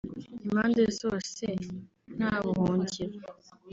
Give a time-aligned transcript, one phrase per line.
[0.45, 1.45] impande zose
[2.17, 3.17] ntabuhungiro